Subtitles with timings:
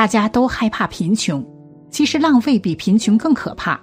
[0.00, 1.46] 大家都害怕贫穷，
[1.90, 3.78] 其实浪费比贫穷更可怕。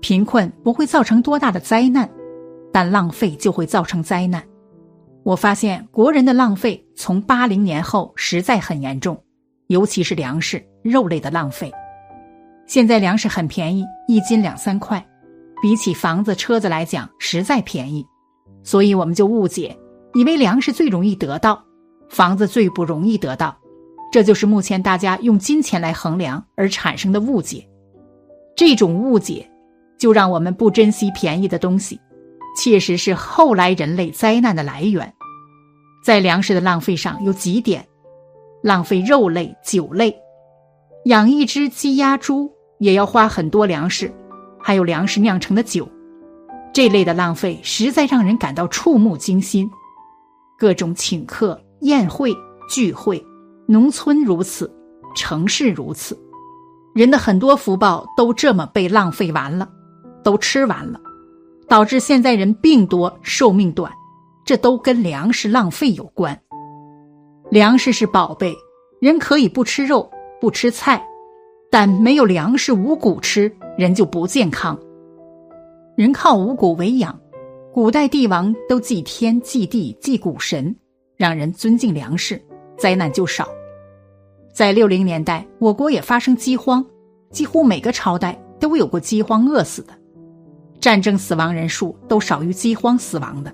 [0.00, 2.10] 贫困不会造成多大的灾难，
[2.72, 4.42] 但浪费就会造成灾难。
[5.22, 9.22] 我发现国人的浪费从八零年后实在很严重，
[9.68, 11.72] 尤其是粮食、肉类的浪费。
[12.66, 15.00] 现在粮食很便宜，一斤两三块，
[15.62, 18.04] 比起房子、车子来讲实在便宜，
[18.64, 19.78] 所以我们就误解，
[20.14, 21.64] 以为粮食最容易得到，
[22.08, 23.56] 房子最不容易得到。
[24.10, 27.66] 这就是目前大家用金钱来衡量而产生的误解。
[28.56, 29.48] 这种误解，
[29.98, 31.98] 就让我们不珍惜便宜的东西。
[32.58, 35.10] 确实是后来人类灾难的来源，
[36.04, 37.86] 在粮食的浪费上有几点：
[38.60, 40.14] 浪费肉类、酒类，
[41.04, 44.12] 养一只鸡、鸭、猪也要花很多粮食，
[44.58, 45.88] 还有粮食酿成的酒，
[46.72, 49.70] 这类的浪费实在让人感到触目惊心。
[50.58, 52.34] 各种请客、宴会、
[52.68, 53.24] 聚会，
[53.70, 54.68] 农村如此，
[55.14, 56.18] 城市如此，
[56.92, 59.70] 人的很多福报都这么被浪费完了，
[60.24, 61.00] 都吃完了。
[61.68, 63.92] 导致现在人病多、寿命短，
[64.44, 66.36] 这都跟粮食浪费有关。
[67.48, 68.52] 粮食是宝贝，
[69.00, 71.00] 人可以不吃肉、不吃菜，
[71.70, 74.76] 但没有粮食、五谷吃，人就不健康。
[75.96, 77.16] 人靠五谷为养，
[77.72, 80.74] 古代帝王都祭天、祭地、祭谷神，
[81.16, 82.42] 让人尊敬粮食，
[82.76, 83.46] 灾难就少。
[84.52, 86.84] 在六零年代，我国也发生饥荒，
[87.30, 89.92] 几乎每个朝代都有过饥荒饿死的。
[90.80, 93.52] 战争死亡人数都少于饥荒死亡的，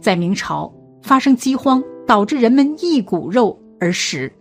[0.00, 4.32] 在明朝发生饥荒，导致人们一骨肉而食，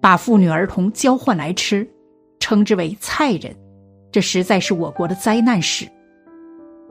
[0.00, 1.88] 把妇女儿童交换来吃，
[2.38, 3.54] 称之为菜人，
[4.10, 5.86] 这实在是我国的灾难史。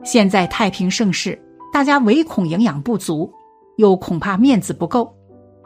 [0.02, 1.40] 现在太平盛世，
[1.72, 3.32] 大家唯恐营养不足，
[3.76, 5.14] 又恐怕面子不够，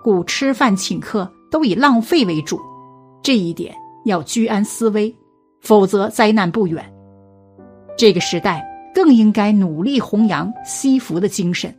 [0.03, 2.61] 故吃饭请客都以浪费为主，
[3.23, 5.15] 这一点要居安思危，
[5.61, 6.85] 否则灾难不远。
[7.97, 11.75] 这个时代更应该努力弘扬惜福的精神。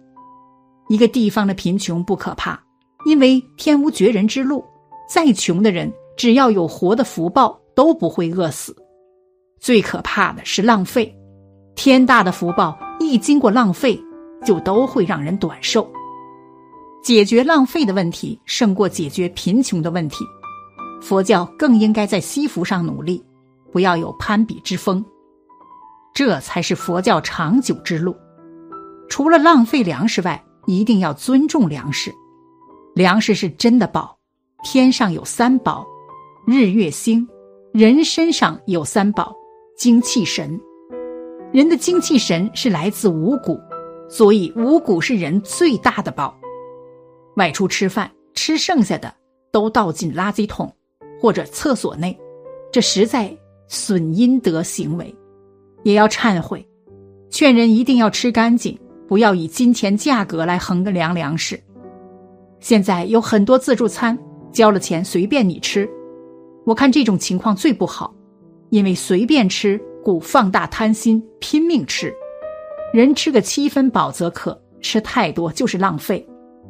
[0.90, 2.60] 一个地方的贫穷不可怕，
[3.06, 4.64] 因为天无绝人之路，
[5.10, 8.76] 再穷的人只要有活的福报，都不会饿死。
[9.60, 11.14] 最可怕的是浪费，
[11.76, 14.00] 天大的福报一经过浪费，
[14.46, 15.88] 就都会让人短寿。
[17.08, 20.26] 解决浪费的问题胜过解决贫穷的问题。
[21.02, 23.24] 佛教更应该在惜福上努力，
[23.72, 25.06] 不要有攀比之风。
[26.14, 28.14] 这才是佛教长久之路。
[29.08, 32.14] 除了浪费粮食外，一定要尊重粮食。
[32.94, 34.18] 粮食是真的宝，
[34.62, 35.88] 天上有三宝，
[36.46, 37.26] 日月星；
[37.72, 39.34] 人身上有三宝，
[39.78, 40.60] 精气神。
[41.54, 43.58] 人的精气神是来自五谷，
[44.10, 46.38] 所以五谷是人最大的宝。
[47.38, 49.14] 外出吃饭，吃剩下的
[49.52, 50.74] 都倒进垃圾桶
[51.22, 52.18] 或者厕所内，
[52.72, 53.36] 这实在
[53.68, 55.16] 损阴德行为。
[55.84, 56.68] 也要忏悔，
[57.30, 58.78] 劝人一定要吃干净，
[59.08, 61.58] 不要以金钱价格来衡量粮食。
[62.60, 64.18] 现在有很多自助餐，
[64.52, 65.88] 交了钱随便你吃，
[66.66, 68.14] 我看这种情况最不好，
[68.72, 72.12] 因为随便吃故放大贪心，拼命吃。
[72.92, 76.28] 人吃个七分饱则可，吃太多就是浪费，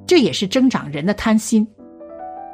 [0.07, 1.67] 这也是增长人的贪心。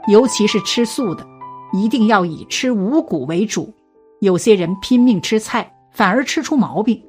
[0.09, 1.25] 尤其是吃素的，
[1.71, 3.73] 一定要以吃五谷为主。
[4.19, 5.69] 有些人拼命吃菜。
[5.95, 6.99] 反而吃出毛病，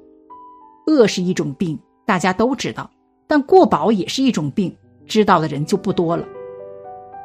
[0.87, 2.91] 饿是一种病，大家都知道，
[3.27, 4.71] 但过饱也是一种病，
[5.07, 6.29] 知道的人就不多了。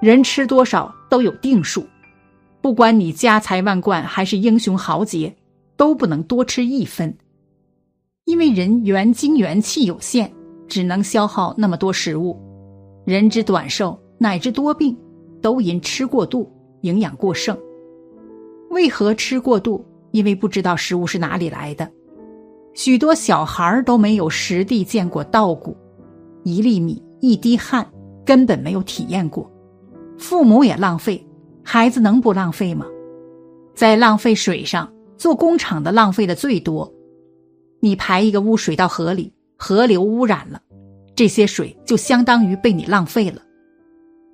[0.01, 1.85] 人吃多少都有定数，
[2.61, 5.35] 不管你家财万贯还是英雄豪杰，
[5.75, 7.13] 都不能多吃一分，
[8.23, 10.31] 因为人元精元气有限，
[10.69, 12.39] 只能消耗那么多食物。
[13.09, 14.95] 人之短寿乃至多病，
[15.41, 16.47] 都因吃过度，
[16.81, 17.57] 营养过剩。
[18.69, 19.83] 为何吃过度？
[20.11, 21.89] 因为不知道食物是哪里来的，
[22.75, 25.75] 许多小孩都没有实地见过稻谷，
[26.43, 27.83] 一粒米、一滴汗
[28.23, 29.51] 根本没有体验过。
[30.19, 31.25] 父母也浪费，
[31.63, 32.85] 孩子能不浪费吗？
[33.73, 34.87] 在浪费水上，
[35.17, 36.93] 做工厂的浪费的最多。
[37.79, 40.61] 你排一个污水到河里，河流污染了，
[41.19, 43.41] 这些水就相当于被你浪费了。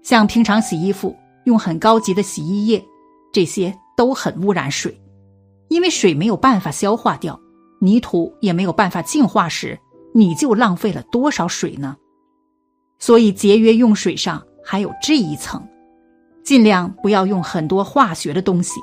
[0.03, 2.85] 像平常洗衣服用很高级的洗衣液，
[3.33, 4.95] 这些都很污染水。
[5.67, 7.39] 因为水没有办法消化掉，
[7.81, 9.75] 泥土也没有办法净化时，
[10.13, 11.97] 你就浪费了多少水呢？
[12.99, 15.67] 所以节约用水上还有这一层，
[16.43, 18.79] 尽量不要用很多化学的东西。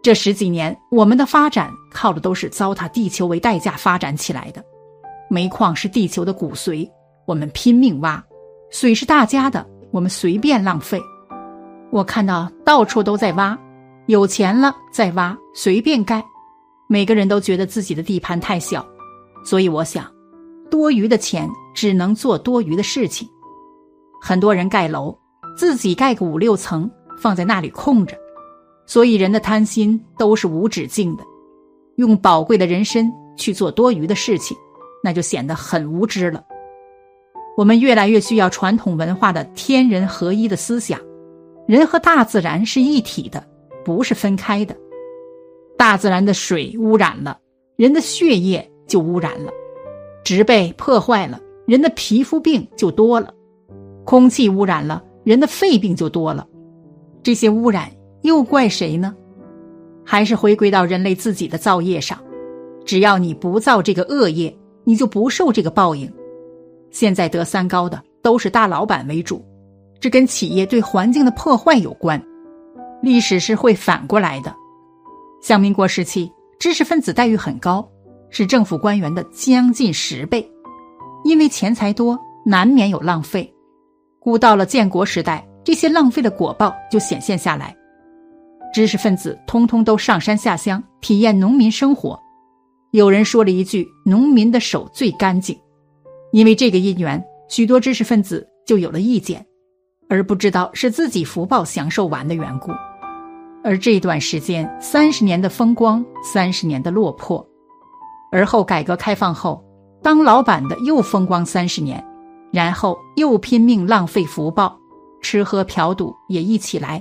[0.00, 4.64] 这十几年我们的发展靠的都是糟蹋地球为代价发展起来的。
[5.28, 6.88] 煤矿是地球的骨髓，
[7.26, 8.22] 我们拼命挖；
[8.70, 11.00] 水是大家的，我们随便浪费。
[11.90, 13.58] 我看到到处都在挖，
[14.06, 16.24] 有钱了再挖，随便盖。
[16.88, 18.84] 每个人都觉得自己的地盘太小，
[19.44, 20.04] 所以我想，
[20.70, 23.28] 多余的钱只能做多余的事情。
[24.20, 25.16] 很多人盖楼，
[25.56, 28.16] 自己盖个五六层，放在那里空着。
[28.86, 31.24] 所以人的贪心都是无止境的，
[31.96, 34.54] 用宝贵的人身去做多余的事情，
[35.04, 36.42] 那就显得很无知了。
[37.58, 40.98] 我们越来越需要传统文化的天人合一的思想，
[41.68, 43.44] 人和大自然是一体的，
[43.84, 44.74] 不是分开的。
[45.76, 47.38] 大自然的水污染了，
[47.76, 49.52] 人的血液就污染了；
[50.24, 53.28] 植被破坏了，人的皮肤病就多了；
[54.04, 56.48] 空气污染了，人的肺病就多了。
[57.22, 57.90] 这些污染。
[58.24, 59.14] 又怪谁呢？
[60.02, 62.18] 还是回归到人类自己的造业上。
[62.86, 66.10] 只要你不造这个恶业，你就不受这个报应。
[66.90, 69.44] 现在得三高的都是大老板为主，
[69.98, 72.22] 这跟企业对环境的破坏有关。
[73.02, 74.54] 历史是会反过来的。
[75.42, 77.86] 像民国时期，知识分子待遇很高，
[78.30, 80.48] 是政府官员的将近十倍。
[81.24, 83.52] 因为钱财多，难免有浪费。
[84.20, 87.76] 故到了建国时代，这些浪费的果报就显现下来。
[88.72, 92.18] 知识分子通通都上山下乡体验农民生活。
[92.94, 95.58] 有人说了一句：“农民的手最干净。”
[96.30, 99.44] 因为这个因缘，许多知识分子就有了意见，
[100.08, 102.70] 而不知道是自己福报享受完的缘故。
[103.64, 107.44] 而这段时间，三十年的风光，三十年的落魄。
[108.30, 109.60] 而后改革开放后，
[110.00, 112.00] 当老板的又风光三十年，
[112.52, 114.78] 然后又拼命浪费福报，
[115.20, 117.00] 吃喝嫖赌也一起来。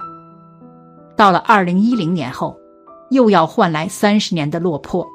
[1.15, 2.55] 到了二零一零年后，
[3.11, 5.07] 又要换来三十年的落魄，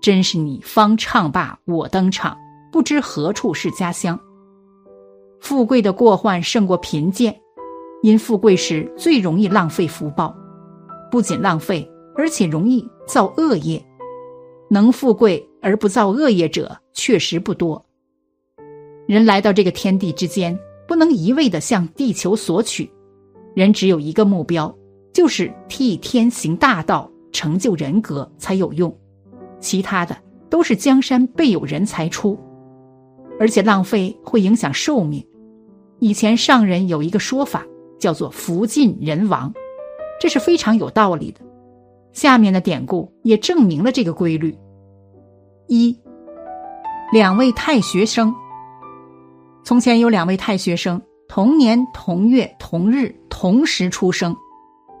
[0.00, 2.36] 真是你方唱罢我登场，
[2.72, 4.18] 不知何处是家乡。
[5.40, 7.38] 富贵的过患胜过贫贱，
[8.02, 10.34] 因富贵时最容易浪费福报，
[11.10, 13.84] 不仅浪费，而且容易造恶业。
[14.70, 17.84] 能富贵而不造恶业者，确实不多。
[19.06, 22.90] 人来到这个天地之间，不能一味的向地球索取，
[23.54, 24.74] 人只有一个目标。
[25.12, 28.96] 就是替天行大道，成就人格才有用，
[29.60, 30.16] 其他的
[30.48, 32.38] 都是江山辈有人才出，
[33.38, 35.24] 而且浪费会影响寿命。
[35.98, 37.64] 以前上人有一个说法，
[37.98, 39.52] 叫做“福尽人亡”，
[40.18, 41.40] 这是非常有道理的。
[42.12, 44.58] 下面的典故也证明了这个规律。
[45.68, 45.96] 一，
[47.12, 48.34] 两位太学生。
[49.62, 54.34] 从前有两位太学生，同年同月同日同时出生。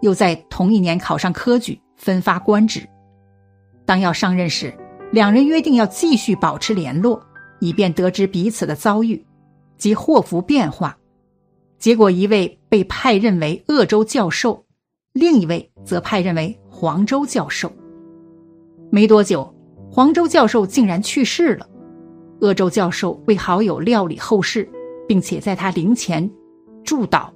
[0.02, 2.88] 又在同一年考上科举，分发官职。
[3.90, 4.72] 当要上任时，
[5.10, 7.20] 两人约定要继续保持联络，
[7.58, 9.20] 以便得知彼此的遭遇
[9.78, 10.96] 及祸福变化。
[11.76, 14.64] 结果，一位被派任为鄂州教授，
[15.12, 17.72] 另一位则派任为黄州教授。
[18.90, 19.52] 没多久，
[19.90, 21.68] 黄州教授竟然去世了。
[22.38, 24.70] 鄂州教授为好友料理后事，
[25.08, 26.30] 并且在他灵前
[26.84, 27.28] 祝祷：“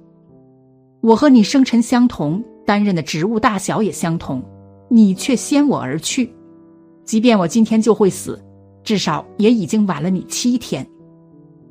[1.03, 4.41] 我和你生辰相同。”担任的职务大小也相同，
[4.87, 6.33] 你却先我而去。
[7.05, 8.43] 即便我今天就会死，
[8.83, 10.85] 至少也已经晚了你七天。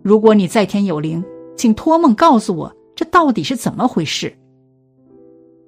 [0.03, 1.23] 如果你在天有灵，
[1.57, 4.35] 请托梦告诉我，这到底是怎么回事？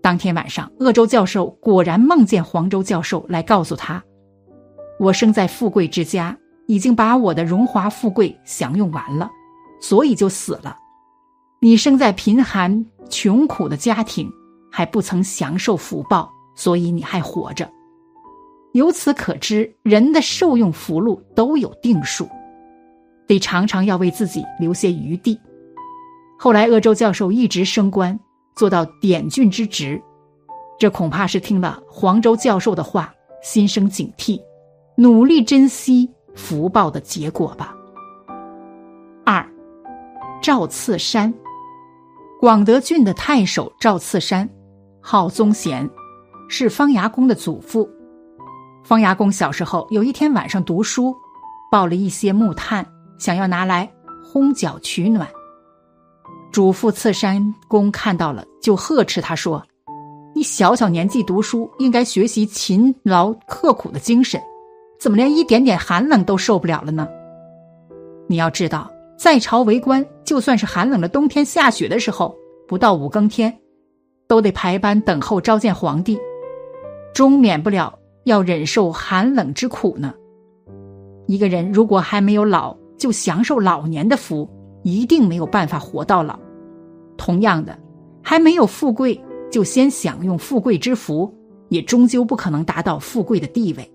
[0.00, 4.02] 当天晚上，鄂州教授果然梦见黄州教授来告诉他
[5.00, 9.30] ：“我生在富贵之家，已经把我的荣华富贵享用完了，
[9.80, 10.76] 所以就死了。
[11.60, 14.30] 你生在贫寒穷苦的家庭。”
[14.68, 17.66] 还不曾享受福报，所以你还活着。
[18.76, 22.28] 由此可知，人的受用福禄都有定数，
[23.26, 25.40] 得常常要为自己留些余地。
[26.38, 28.20] 后来，鄂州教授一直升官，
[28.54, 29.98] 做到典郡之职，
[30.78, 34.38] 这恐怕是听了黄州教授的话，心生警惕，
[34.94, 37.74] 努力珍惜福报的结果吧。
[39.24, 39.42] 二，
[40.42, 41.32] 赵次山，
[42.38, 44.46] 广德郡的太守赵次山。
[45.00, 45.88] 号宗贤，
[46.50, 47.88] 是方牙公的祖父。
[48.86, 51.12] 方牙公小时候有一天晚上读书，
[51.72, 52.86] 抱了一些木炭，
[53.18, 53.92] 想要拿来
[54.24, 55.26] 烘脚取暖。
[56.52, 59.60] 主父次山公看到了，就呵斥他说
[60.36, 64.40] ：“你小小年纪读书，应该学习勤劳刻苦的精神，
[65.00, 67.08] 怎么连一点点寒冷都受不了了呢？
[68.28, 68.88] 你要知道，
[69.18, 72.32] 在朝为官，就算是寒冷的冬天下雪的时候，
[72.68, 73.52] 不到五更天。”
[74.28, 76.16] 都得排班等候召见皇帝，
[77.12, 77.92] 终免不了
[78.26, 80.12] 要忍受寒冷之苦呢。
[81.28, 84.50] 一个人如果还没有老，就享受老年的福，
[84.82, 86.36] 一定没有办法活到老。
[87.16, 87.78] 同样的，
[88.20, 89.18] 还没有富贵，
[89.48, 91.32] 就先享用富贵之福，
[91.68, 93.92] 也终究不可能达到富贵的地位。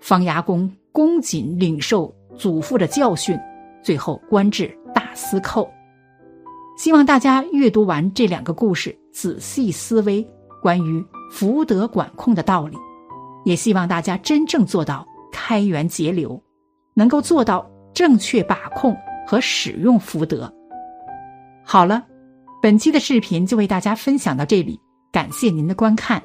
[0.00, 3.38] 方牙公恭谨领受祖父的教训，
[3.84, 5.70] 最后官至大司寇。
[6.76, 10.28] 希望大家阅读完这两个故事，仔细思维
[10.60, 12.76] 关于福德管控的道理，
[13.44, 16.42] 也希望大家真正做到开源节流，
[16.94, 20.52] 能够做到正确把控和使用福德。
[21.64, 22.04] 好了，
[22.62, 24.78] 本期的视频就为大家分享到这里，
[25.12, 26.22] 感谢您的观看。